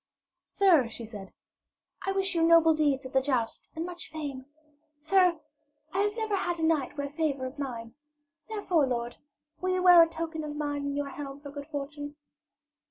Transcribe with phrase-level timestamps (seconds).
[0.43, 1.31] 'Sir,' she said,
[2.07, 4.47] 'I wish you noble deeds at the jousts and much fame.
[4.99, 5.39] Sir,
[5.93, 7.93] I have never had a knight wear favour of mine.
[8.49, 9.17] Therefore, lord,
[9.59, 12.15] will you wear a token of mine in your helm for good fortune?'